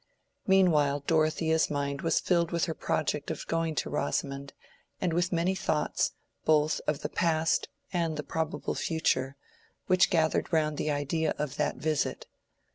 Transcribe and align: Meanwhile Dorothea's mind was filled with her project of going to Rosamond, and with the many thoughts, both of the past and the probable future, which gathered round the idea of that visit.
Meanwhile 0.47 1.03
Dorothea's 1.05 1.69
mind 1.69 2.01
was 2.01 2.19
filled 2.19 2.51
with 2.51 2.65
her 2.65 2.73
project 2.73 3.29
of 3.29 3.45
going 3.45 3.75
to 3.75 3.89
Rosamond, 3.91 4.51
and 4.99 5.13
with 5.13 5.29
the 5.29 5.35
many 5.35 5.53
thoughts, 5.53 6.13
both 6.43 6.81
of 6.87 7.01
the 7.03 7.07
past 7.09 7.67
and 7.93 8.17
the 8.17 8.23
probable 8.23 8.73
future, 8.73 9.35
which 9.85 10.09
gathered 10.09 10.51
round 10.51 10.79
the 10.79 10.89
idea 10.89 11.35
of 11.37 11.55
that 11.57 11.75
visit. 11.75 12.25